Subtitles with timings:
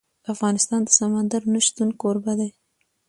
[0.33, 2.49] افغانستان د سمندر نه شتون کوربه دی.